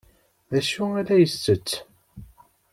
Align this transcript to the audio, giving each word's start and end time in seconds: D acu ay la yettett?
D 0.51 0.53
acu 0.59 0.83
ay 0.99 1.03
la 1.07 1.15
yettett? 1.21 1.69